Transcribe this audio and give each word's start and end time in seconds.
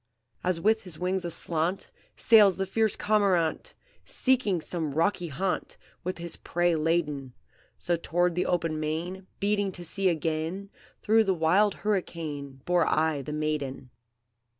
"As 0.43 0.59
with 0.59 0.81
his 0.81 0.97
wings 0.97 1.23
aslant, 1.25 1.91
Sails 2.15 2.57
the 2.57 2.65
fierce 2.65 2.95
cormorant, 2.95 3.75
Seeking 4.03 4.59
some 4.59 4.95
rocky 4.95 5.27
haunt, 5.27 5.77
With 6.03 6.17
his 6.17 6.37
prey 6.37 6.75
laden, 6.75 7.33
So 7.77 7.95
toward 7.95 8.33
the 8.33 8.47
open 8.47 8.79
main, 8.79 9.27
Beating 9.39 9.71
to 9.73 9.85
sea 9.85 10.09
again, 10.09 10.71
Through 11.03 11.25
the 11.25 11.35
wild 11.35 11.75
hurricane, 11.85 12.63
Bore 12.65 12.87
I 12.87 13.21
the 13.21 13.31
maiden. 13.31 13.91